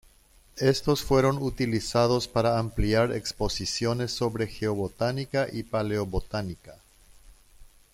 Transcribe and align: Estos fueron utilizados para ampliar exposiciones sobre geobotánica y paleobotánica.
Estos 0.57 1.03
fueron 1.03 1.37
utilizados 1.37 2.27
para 2.27 2.57
ampliar 2.57 3.11
exposiciones 3.13 4.11
sobre 4.11 4.47
geobotánica 4.47 5.45
y 5.53 5.61
paleobotánica. 5.61 6.73